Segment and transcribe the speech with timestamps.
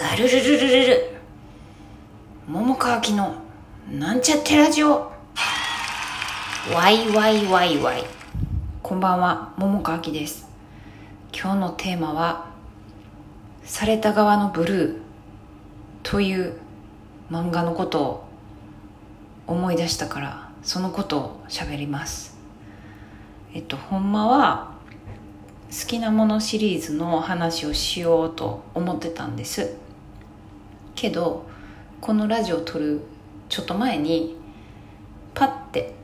[0.00, 1.10] ガルルルルルル。
[2.46, 3.34] 桃川きの
[3.90, 5.10] なんちゃってラジオ。
[6.72, 8.04] ワイワイワイワイ。
[8.80, 10.48] こんばんは桃川きです。
[11.32, 12.46] 今日のテーマは
[13.66, 14.98] 「された側のブルー」
[16.08, 16.52] という
[17.28, 18.24] 漫画のことを
[19.48, 22.38] 思い出したからそのことを喋ります。
[23.52, 24.70] えっとほんまは
[25.72, 29.87] 好きなものシリーズの話をしようと思ってたんです。
[30.98, 31.46] けど
[32.00, 33.00] このラジオを撮る
[33.48, 34.36] ちょっと前に
[35.32, 35.94] パッて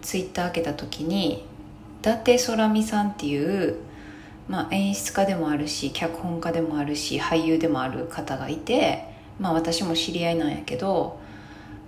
[0.00, 1.46] ツイッター開けた時に
[2.00, 3.76] 伊達空美さんっていう、
[4.48, 9.04] まあ、演出家でもあるし脚本家でもあるし俳優でもある方がいて、
[9.38, 11.20] まあ、私も知り合いなんやけど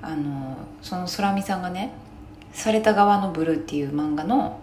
[0.03, 1.93] あのその空美さんがね
[2.53, 4.61] 「された側のブルー」っていう漫画の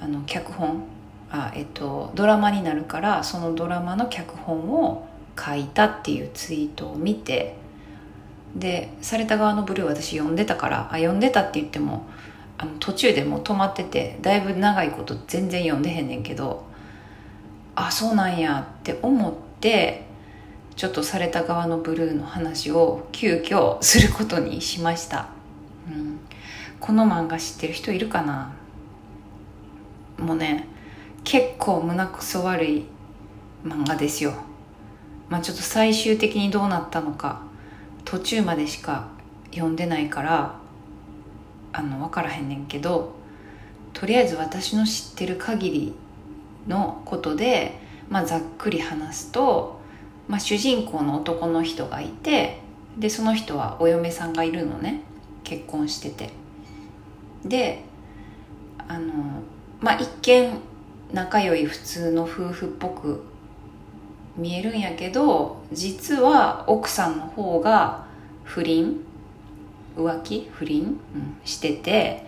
[0.00, 0.84] あの脚本
[1.30, 5.09] あ、えっと、ドラマになるからそのドラマの脚本を
[5.40, 7.56] 書いたっていうツイートを見て
[8.54, 12.06] でされた側のブルー私読んでたからあ読んでたって言っても
[12.58, 16.64] あの途中でもう止まっててだいぶ長いこと全然読んでへんねんけど
[17.74, 20.04] あそうなんやって思って
[20.76, 25.28] ちょっとされた側のブルーの話を急遽することにしました、
[25.88, 26.18] うん、
[26.80, 28.52] この漫画知ってる人いるかな？
[30.18, 30.66] もうね
[31.24, 32.84] 結構胸くそ悪い
[33.64, 34.32] 漫画ですよ。
[35.30, 37.40] まあちょっと最終的にどうなったのか
[38.04, 39.08] 途中までしか
[39.52, 40.56] 読んでないから
[41.72, 43.14] あの分からへんねんけど
[43.92, 45.94] とりあえず私の知ってる限り
[46.66, 49.80] のことで、まあ、ざっくり話すと、
[50.28, 52.60] まあ、主人公の男の人がいて
[52.98, 55.00] でその人はお嫁さんがいるのね
[55.44, 56.30] 結婚してて。
[57.44, 57.82] で
[58.86, 59.12] あの
[59.80, 60.58] まあ一見
[61.12, 63.24] 仲良い普通の夫婦っぽく
[64.36, 68.06] 見えるんやけど実は奥さんの方が
[68.44, 68.96] 不倫
[69.96, 70.98] 浮気不倫、うん、
[71.44, 72.24] してて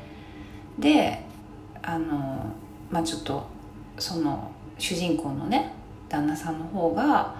[0.78, 1.24] で
[1.82, 2.52] あの
[2.90, 3.46] まあちょっと
[3.98, 5.72] その主人公のね
[6.08, 7.34] 旦那さんの方が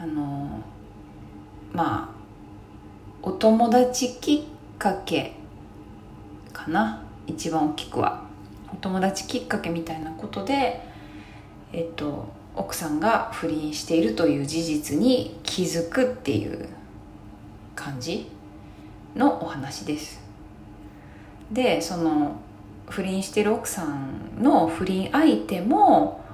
[0.00, 0.60] あの
[1.72, 2.14] まあ
[3.22, 5.34] お友達きっかけ
[6.52, 8.24] かな一番大きくは。
[8.72, 10.82] お友達きっかけみたいなことで
[11.72, 12.26] えっと
[12.56, 16.68] 奥さんが不倫しているという事実に気づくっていう
[17.74, 18.30] 感じ
[19.16, 20.22] のお話です。
[21.50, 22.36] でその
[22.88, 26.24] 不倫してる奥さんの不倫相手も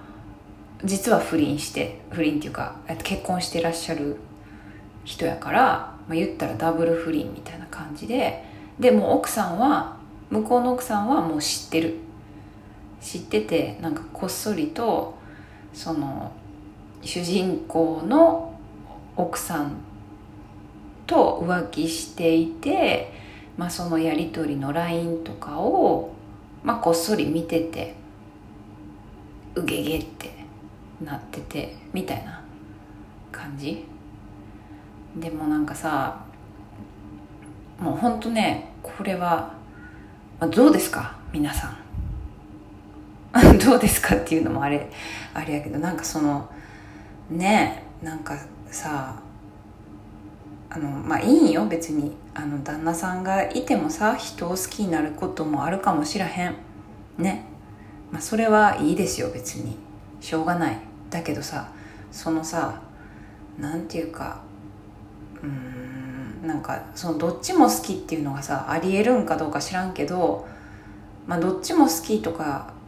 [0.84, 4.16] 実は不倫して不倫っていうか結婚してらっしゃる
[5.04, 8.44] 人やから、まあ、言ったらダブル不倫みたいな感じで
[8.78, 9.96] でも奥さんは
[10.30, 11.96] 向こうの奥さんはもう知ってる。
[13.00, 15.14] 知っててなんかこっそりと
[15.72, 16.32] その
[17.02, 18.58] 主人公の
[19.16, 19.72] 奥さん
[21.06, 23.12] と浮気していて、
[23.56, 26.12] まあ、そのやり取りの LINE とかを、
[26.62, 27.94] まあ、こっそり見てて
[29.54, 30.30] うげげって
[31.02, 32.42] なっててみたいな
[33.32, 33.84] 感じ。
[35.16, 36.24] でもなんかさ
[37.80, 39.54] もうほんとねこれは、
[40.38, 41.16] まあ、どうですか？
[41.32, 41.76] 皆さん。
[43.70, 44.90] どうですかっていうのもあれ
[45.32, 46.50] あれやけどなんかその
[47.30, 48.36] ねなんか
[48.68, 49.22] さ
[50.68, 52.18] あのまあいいんよ別に。
[52.32, 56.54] あの旦那さんがいてもさ人を好きになることもあるかもしらへん。
[57.18, 57.44] ね。
[58.10, 59.76] まあそれはいいですよ別に。
[60.20, 60.78] しょうがない。
[61.10, 61.70] だけどさ
[62.10, 62.80] そのさ
[63.58, 64.40] なんていうか
[65.42, 70.46] うんなんかそのどっちも好きっていうのがさありえるんかどうか知らんけど
[71.26, 72.79] まあどっちも好きとか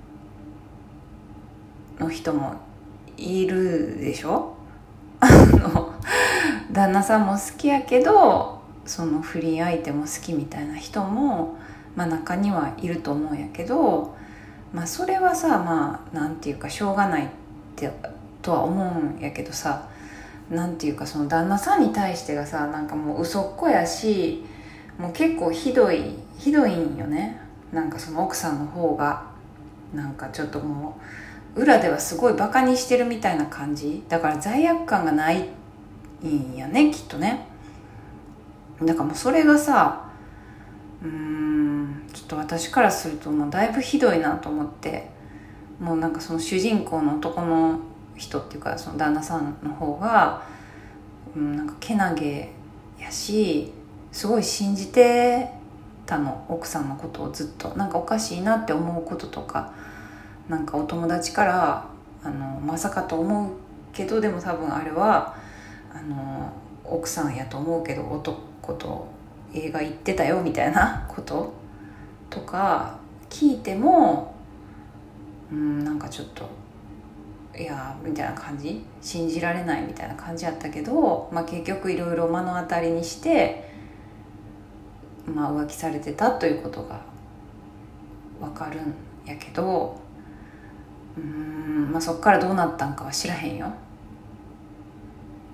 [2.03, 2.55] の人も
[3.17, 4.55] いるでしょ？
[5.21, 5.93] あの
[6.73, 11.57] 旦那さんも好きやけどその不倫相手も好きみたいな人も、
[11.95, 14.15] まあ、中にはいると思うんやけど、
[14.73, 17.29] まあ、それはさまあなんていうかしょうがないっ
[17.77, 17.91] て
[18.41, 19.87] とは思うんやけどさ
[20.51, 24.45] なんていうかその旦那さんに対してがさなんかもう嘘っこやし
[24.99, 27.39] もう結構ひどいひどいんよね。
[27.73, 29.23] なんかその奥さんの方が
[29.95, 31.03] なんかちょっともう
[31.55, 34.05] 裏ではすごいバカにしてるみたいな感じ。
[34.09, 35.49] だから罪悪感がない
[36.25, 37.47] んやねきっとね。
[38.81, 40.11] だからもうそれがさ
[41.03, 45.11] うんちょっと私からするともうだいぶひどいなと思って。
[45.83, 47.81] もうなんかその主人公の男の
[48.17, 50.45] 人っていうかその旦那さんの方が、
[51.35, 52.53] うん、なんかけなげ
[53.01, 53.73] やし
[54.13, 55.49] すごい信じて
[56.07, 57.71] たの奥さんのことをずっと。
[57.71, 59.73] なんかおかしいなって思うこととか
[60.53, 61.87] なんかお友達から
[62.23, 63.53] あのまさかと思う
[63.91, 65.35] けどでも多分あれは
[65.91, 66.53] あの
[66.85, 69.09] 奥さんやと思うけど男と
[69.55, 71.55] 映画行ってたよみたいなこと
[72.29, 72.99] とか
[73.31, 74.35] 聞いても
[75.51, 76.45] うんなんかちょっと
[77.59, 78.85] いやみたいな感じ？
[79.01, 83.71] 信じられないみたいな感じやったけど、まあ、結局いろいろ目の当たりにして、
[85.27, 87.01] まあ、浮気されてたということが
[88.39, 88.95] 分かるん
[89.27, 89.99] やけど
[91.17, 93.73] うん、まあ、そっからどうなったんかは知らへんよ。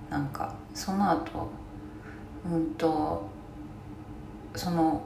[0.09, 1.49] なんかその後
[2.51, 3.29] うんと
[4.55, 5.01] その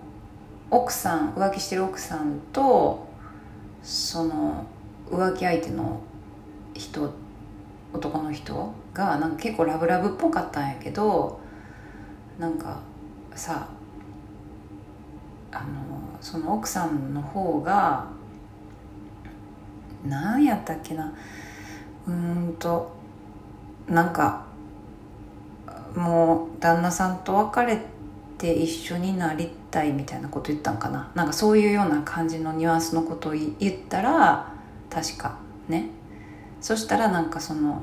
[0.71, 3.05] 奥さん浮気してる奥さんと
[3.81, 4.65] その
[5.09, 6.01] 浮気相手の
[6.73, 7.13] 人
[7.91, 11.39] 男の人がなんか結構ラブラブっぽかったんやけど
[12.39, 12.79] なんか
[13.35, 13.67] さ
[15.51, 15.63] あの
[16.19, 18.07] その奥さんの方が
[20.05, 21.13] 何やったっけな。
[22.07, 22.91] うんと
[23.87, 24.45] なんか
[25.95, 27.79] もう旦那さんと別れ
[28.37, 31.11] て一緒になりたいみたいなこと言ったんかな。
[31.15, 33.57] なんかそういうような感じのニュアンスのことを言っ
[33.89, 34.53] たら
[34.89, 35.89] 確かね。
[36.59, 37.81] そしたらなんかその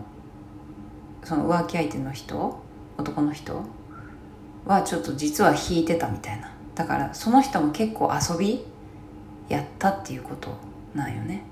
[1.22, 2.61] その浮気相手の人
[2.99, 3.62] 男の人
[4.67, 6.50] はちょっと実は引いてたみたいな。
[6.75, 8.64] だからその人も結構遊び
[9.49, 10.50] やったっていうこと
[10.94, 11.43] なんよね。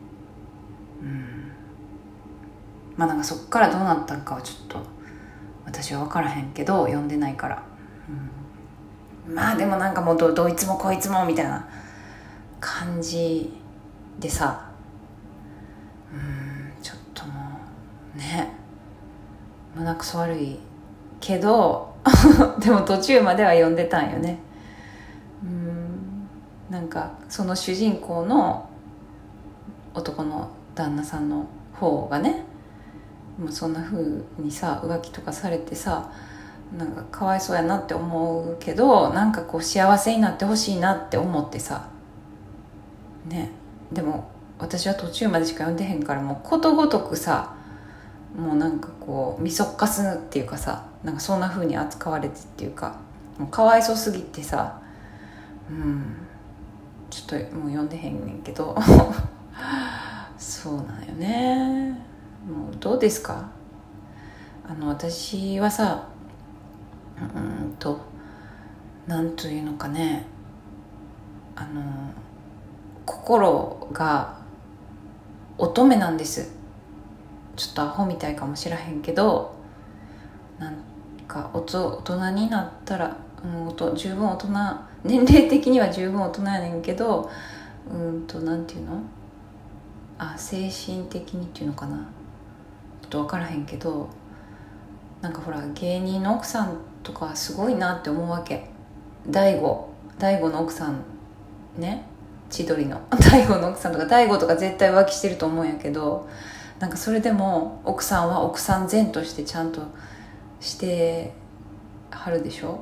[2.96, 4.78] まあなんかそっからどうなったかはちょっと
[5.64, 7.62] 私は分からへんけど読んでないから、
[9.28, 11.68] うん、まあでもなんかもうどどいつもこいつもみたいな
[12.60, 13.52] 感じ
[14.18, 14.64] でさ。
[16.12, 17.60] うんちょっとも
[18.14, 18.52] うね。
[19.74, 20.58] 胸くそ悪い
[21.20, 21.94] けど
[22.58, 24.38] でも途中までは読んでたんよね。
[25.42, 26.28] うん。
[26.70, 28.68] なんかその主人公の
[29.94, 30.48] 男の
[30.78, 32.44] 旦那さんの方がね
[33.36, 36.12] もうそんな風にさ浮気とかされてさ
[36.76, 41.88] なんかかわいそうやなって思うけどなんかこう幸せになってほしいなって思ってさ
[43.26, 43.50] ね。
[43.92, 47.54] でも私は途中までしか読んでへんからもうことごとくさ
[48.36, 52.96] もうなんかこうみそっかすっていうかさなんかそんな風に扱われてっていうか
[53.38, 54.80] もうかわいそうすぎてさ
[55.70, 56.16] うん
[57.08, 58.76] ちょっともう読んでへんねんけど。
[60.38, 61.90] そうなんよね。
[62.48, 63.50] もうどうですか？
[64.66, 66.08] あの私はさ
[67.20, 67.22] う
[67.70, 68.00] んと
[69.06, 70.26] なんというのかね。
[71.56, 71.82] あの
[73.04, 74.38] 心が
[75.58, 76.52] 乙女なんです。
[77.56, 79.56] ちょっとアホみたいかもしらへんけど
[80.60, 80.74] なん
[81.26, 84.48] か大人になったらも、う、と十分大人
[85.02, 87.28] 年齢的には十分大人やねんけど
[87.92, 89.00] うんとなんていうの？
[90.18, 91.96] あ精神的にっていうのかな？
[93.02, 94.08] ちょっと分からへんけど
[95.20, 98.68] なんかほら芸人の奥さんとかすごいなって思うわけ。
[99.28, 99.88] 大悟。
[100.18, 101.02] 大悟の奥さん
[101.76, 102.04] ね。
[102.50, 103.00] 千鳥の。
[103.10, 106.28] 大悟の奥さんとか大悟とか絶対浮気してると思うんやけど
[106.80, 109.82] なんかそれでも奥さんは奥さん前としてちゃんと
[110.60, 111.32] して
[112.10, 112.80] はるでしょ？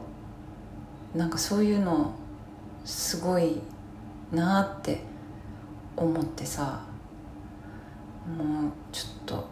[1.14, 2.12] なんかそういうの
[2.84, 3.60] すごい
[4.32, 5.02] なって
[5.96, 6.80] 思ってさ。
[8.26, 9.48] もうちょっと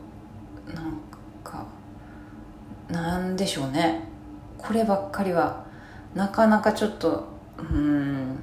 [0.74, 0.98] なん
[1.44, 1.66] か
[2.88, 4.08] なんでしょうね。
[4.58, 5.64] こればっかりは
[6.14, 7.24] なかなかちょっと
[7.58, 8.42] うん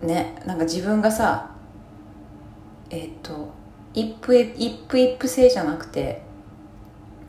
[0.00, 1.50] ねなんか自分がさ
[2.90, 3.52] えっ、ー、と
[3.94, 6.22] 一夫一夫一夫制じゃなくて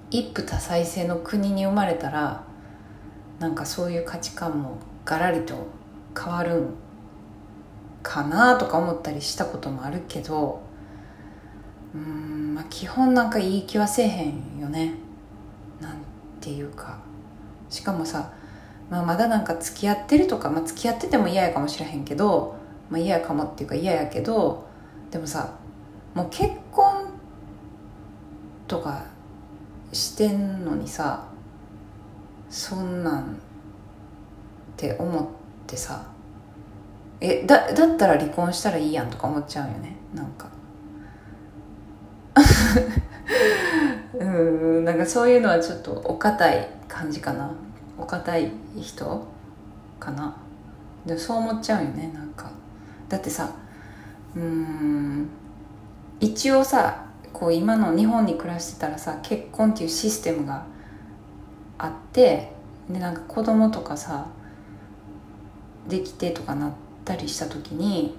[0.09, 2.43] 一夫多妻制の国に生まれたら
[3.39, 5.67] なんかそういう価値観もガラリと
[6.17, 6.73] 変わるん
[8.01, 10.62] かなとか思ったりしたこともあるけど
[11.95, 14.95] うんまあ基本なんかいい気はせえへんよね。
[15.79, 15.97] なん
[16.41, 16.97] ていうか。
[17.69, 18.31] しかもさ、
[18.91, 22.55] まあ、まだなんか付き合ってるとか、まあ、付き合ってても嫌やかもしれへんけど、
[22.91, 24.67] まあ、嫌やかもっていうか嫌やけど
[25.09, 25.55] でもさ
[26.13, 27.07] もう結婚
[28.67, 29.05] とか
[29.91, 31.25] してんのにさ
[32.49, 33.25] そんなんっ
[34.77, 35.27] て思っ
[35.65, 36.05] てさ
[37.19, 39.95] えだだったら離婚したらいいやんとか思っちゃうよね。
[40.13, 40.47] なんか。
[44.19, 47.51] うんなんかそういうのはちょっとお堅い感じかな。
[47.97, 49.27] お堅い人
[49.99, 50.35] かな。
[51.05, 52.51] でそう思っちゃうよねなんか。
[53.09, 53.49] だってさ
[54.35, 55.29] うん
[56.19, 60.65] 一応さこう今の日本に暮らしてたらさ結婚っていうシステムが
[61.77, 62.51] あって
[62.89, 64.27] でなんか子供とかさ
[65.87, 66.71] できてとかなっ
[67.03, 68.15] たりした時に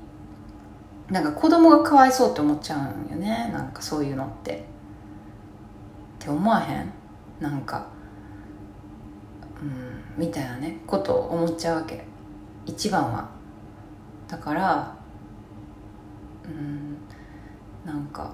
[1.10, 3.50] なんか子供がかわいそうって思っちゃうんよね。
[3.52, 4.52] なんかそういうのって。
[4.54, 4.62] っ
[6.18, 6.92] て思わへん？
[7.40, 7.86] なんか。
[9.60, 10.80] うんみたいなね。
[10.86, 12.04] ことを思っちゃうわけ。
[12.66, 13.28] 一番は。
[14.28, 14.96] だから
[16.44, 16.96] うん
[17.84, 18.32] なんか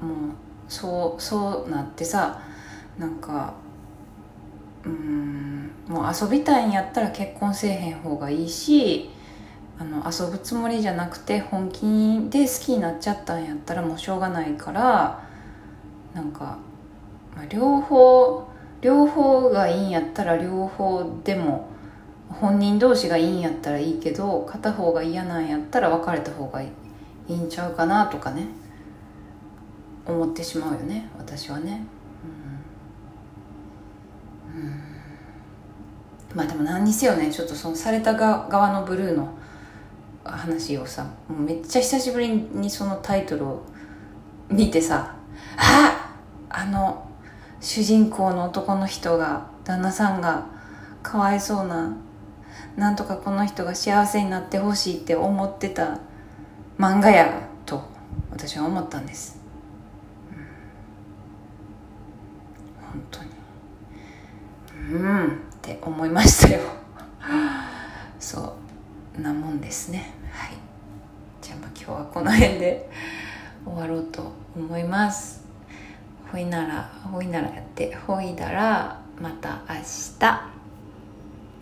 [0.00, 0.12] もう
[0.68, 2.40] そうそうなってさ
[2.98, 3.54] なんか
[4.84, 9.10] うんもう遊びたいんやったら結婚せえへん方がいいし
[9.78, 15.28] あの遊ぶつもりじゃなくて本気で好きになっちゃったんやったらもうしょうがないから
[16.14, 16.58] なんか、
[17.34, 18.48] まあ、両方
[18.80, 21.68] 両方がいいんやったら両方でも
[22.28, 26.70] 本人同士がいいんやったらいいけど片方が嫌なんやったら別れた方がい
[27.28, 28.46] いんちゃうかなとかね
[30.06, 31.86] 思ってしまうよね私はね。
[34.54, 34.56] う
[36.34, 39.28] ん、まあでも何にせよねちょっとそのされた側のブルーの
[40.24, 43.62] 話をさめっちゃ久しぶりにそのタイトルを
[44.48, 45.16] 見てさ
[45.56, 46.16] あ
[46.48, 47.10] あの
[47.60, 50.46] 主人公の男の人が旦那さんが
[51.02, 51.96] かわいそうな
[52.76, 56.00] なんとかこの人が幸せになってほしいって思ってた
[56.78, 57.82] 漫画やと
[58.30, 59.38] 私は思ったんです、
[62.80, 63.30] 本当に。
[64.92, 65.30] うんっ
[65.62, 66.83] て思いましたよ。
[69.74, 70.14] ですね。
[70.30, 70.50] はい。
[71.42, 72.88] じゃあまあ今日はこの辺で
[73.64, 75.42] 終わろうと思います。
[76.30, 79.74] ほいならほいならやってほいだらまた明
[80.20, 80.53] 日。